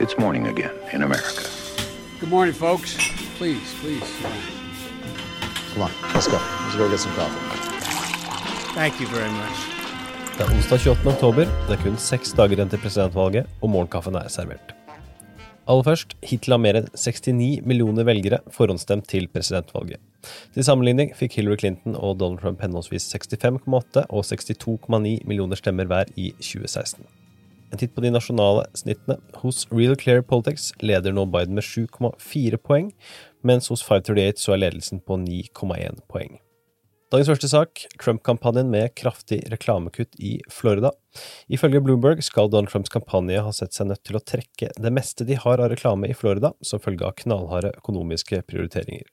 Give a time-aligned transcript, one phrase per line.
[0.00, 1.42] It's morning again in America.
[2.20, 2.96] Good morning, folks.
[3.36, 4.08] Please, please.
[5.74, 6.38] Come on, let's go.
[6.38, 7.40] Let's go get some coffee.
[8.76, 9.58] Thank you very much.
[10.36, 11.10] Det er onsdag 28.
[11.12, 14.70] oktober, det er kun seks dager igjen til presidentvalget, og morgenkaffen er servert.
[15.66, 19.98] Aller først, hittil har mer enn 69 millioner velgere forhåndsstemt til presidentvalget.
[20.54, 26.14] Til sammenligning fikk Hillary Clinton og Donald Trump henholdsvis 65,8 og 62,9 millioner stemmer hver
[26.14, 27.02] i 2016.
[27.68, 29.18] En titt på de nasjonale snittene.
[29.42, 32.92] Hos Real Clear Politics leder nå Biden med 7,4 poeng,
[33.44, 36.38] mens hos 538 så er ledelsen på 9,1 poeng.
[37.08, 40.90] Dagens første sak, Trump-kampanjen med kraftig reklamekutt i Florida.
[41.48, 45.24] Ifølge Bloomberg skal Donald Trumps kampanje ha sett seg nødt til å trekke det meste
[45.24, 49.08] de har av reklame i Florida, som følge av knallharde økonomiske prioriteringer.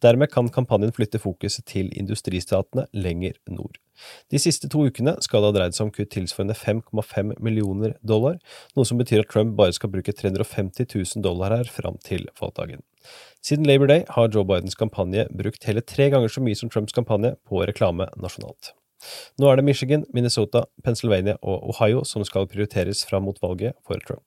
[0.00, 3.76] Dermed kan kampanjen flytte fokuset til industristatene lenger nord.
[4.32, 8.40] De siste to ukene skal det ha dreid seg om kutt tilsvarende 5,5 millioner dollar,
[8.72, 12.80] noe som betyr at Trump bare skal bruke 350 000 dollar her fram til valgdagen.
[13.44, 16.96] Siden Labor Day har Joe Bidens kampanje brukt hele tre ganger så mye som Trumps
[16.96, 18.72] kampanje på reklame nasjonalt.
[19.40, 24.00] Nå er det Michigan, Minnesota, Pennsylvania og Ohio som skal prioriteres fram mot valget for
[24.06, 24.24] Trump.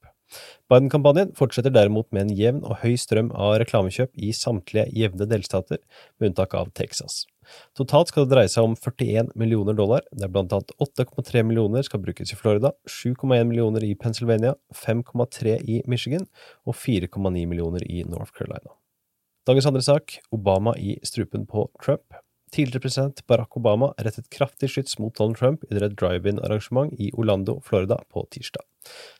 [0.67, 5.79] Biden-kampanjen fortsetter derimot med en jevn og høy strøm av reklamekjøp i samtlige jevne delstater,
[6.19, 7.23] med unntak av Texas.
[7.77, 12.03] Totalt skal det dreie seg om 41 millioner dollar, der blant annet 8,3 millioner skal
[12.03, 16.27] brukes i Florida, 7,1 millioner i Pennsylvania, 5,3 i Michigan
[16.65, 18.75] og 4,9 millioner i North Carolina.
[19.47, 22.17] Dagens andre sak, Obama i strupen på Trump.
[22.51, 27.59] Tidligere president Barack Obama rettet kraftig skyts mot Donald Trump under et drive-in-arrangement i Orlando,
[27.63, 28.63] Florida, på tirsdag.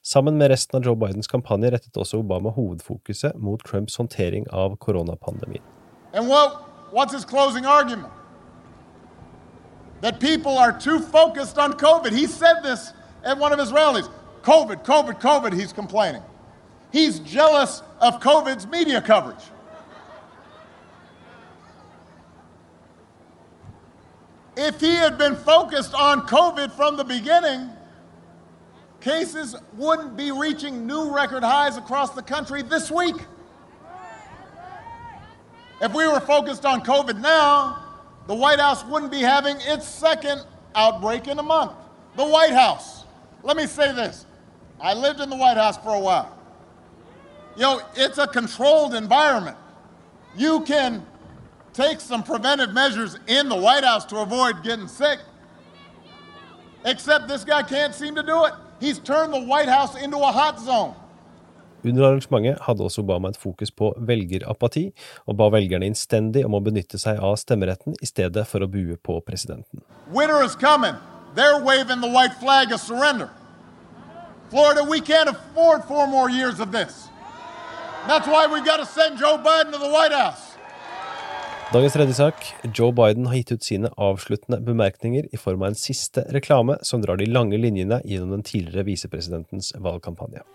[0.04, 4.78] Sammen med resten av Joe Bidens kampanje rettet også Obama hovedfokuset mot Trumps håndtering av
[4.84, 5.64] koronapandemien.
[6.14, 8.17] And what, what's his closing argument?
[10.02, 12.12] That people are too focused on COVID.
[12.12, 14.08] He said this at one of his rallies.
[14.44, 16.22] COVID, COVID, COVID, he's complaining.
[16.92, 19.44] He's jealous of COVID's media coverage.
[24.56, 27.70] If he had been focused on COVID from the beginning,
[29.02, 33.16] cases wouldn't be reaching new record highs across the country this week.
[35.80, 37.84] If we were focused on COVID now,
[38.28, 40.44] the White House wouldn't be having its second
[40.76, 41.72] outbreak in a month.
[42.16, 43.06] The White House.
[43.44, 44.26] Let me say this
[44.80, 46.38] I lived in the White House for a while.
[47.56, 49.58] You know, it's a controlled environment.
[50.36, 51.06] You can
[51.74, 55.20] take some preventive measures in the White House to avoid getting sick.
[56.86, 58.54] Except this guy can't seem to do it.
[58.80, 60.96] He's turned the White House into a hot zone.
[61.88, 64.90] Under arrangementet hadde også Obama et fokus på velgerapati,
[65.28, 68.98] og ba velgerne innstendig om å benytte seg av stemmeretten i stedet for å bue
[68.98, 69.84] på presidenten.
[71.36, 73.30] They're waving the white flag of surrender.
[74.50, 77.10] Florida, we can't afford four more years of this.
[78.08, 80.47] That's why we've got to send Joe Biden to the White House.
[81.74, 82.34] Dagens tredje sak.
[82.78, 87.02] Joe Biden har gitt ut sine avsluttende bemerkninger i form av en siste reklame som
[87.04, 90.46] drar de lange linjene gjennom den tidligere visepresidentens valgkampanje.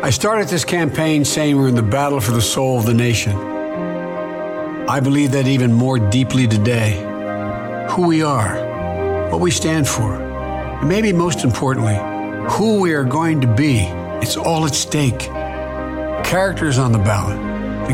[0.00, 3.36] I started this campaign saying we're in the battle for the soul of the nation.
[4.88, 6.96] I believe that even more deeply today.
[7.90, 8.56] Who we are,
[9.30, 10.14] what we stand for,
[10.80, 12.15] and maybe most importantly,
[12.48, 13.80] who we are going to be.
[14.22, 15.18] It's all at stake.
[16.24, 17.38] Character is on the ballot,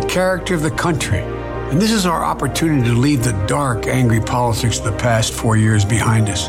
[0.01, 1.19] the character of the country.
[1.19, 5.57] And this is our opportunity to leave the dark, angry politics of the past four
[5.57, 6.49] years behind us,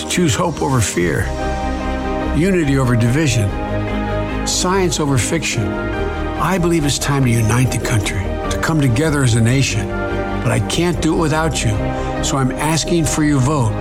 [0.00, 1.26] to choose hope over fear,
[2.36, 3.48] unity over division,
[4.46, 5.66] science over fiction.
[5.66, 8.20] I believe it's time to unite the country,
[8.50, 10.13] to come together as a nation.
[10.44, 11.70] But I can't do it without you,
[12.22, 13.72] so I'm asking for your vote.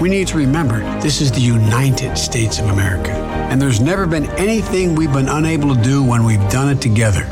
[0.00, 4.26] We need to remember this is the United States of America, and there's never been
[4.38, 7.24] anything we've been unable to do when we've done it together.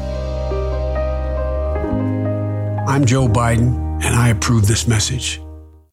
[2.88, 5.40] I'm Joe Biden, and I approve this message.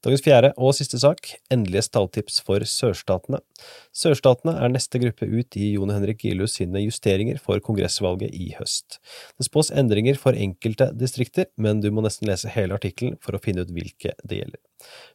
[0.05, 3.39] Dagens fjerde og siste sak, endelige stalltips for sørstatene.
[3.95, 8.99] Sørstatene er neste gruppe ut i Jon Henrik Gilius sine justeringer for kongressvalget i høst.
[9.37, 13.41] Det spås endringer for enkelte distrikter, men du må nesten lese hele artikkelen for å
[13.43, 14.61] finne ut hvilke det gjelder.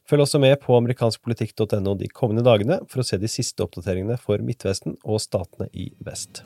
[0.09, 4.43] Følg også med på amerikanskpolitikk.no de kommende dagene for å se de siste oppdateringene for
[4.43, 6.43] Midtvesten og statene i vest.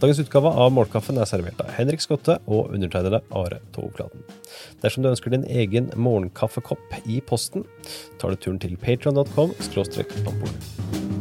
[0.00, 4.24] Dagens utgave av Målkaffen er servert av Henrik Skotte og undertegnede Are Tovklaten.
[4.80, 7.66] Dersom du ønsker din egen morgenkaffekopp i posten,
[8.16, 9.52] tar du turen til patron.com–